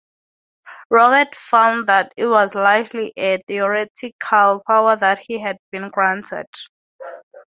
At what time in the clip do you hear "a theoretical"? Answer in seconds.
3.17-4.63